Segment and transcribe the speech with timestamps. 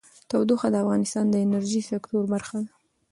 [0.29, 2.71] تودوخه د افغانستان د انرژۍ سکتور برخه ده.